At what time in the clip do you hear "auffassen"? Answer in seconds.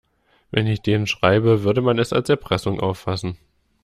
2.79-3.37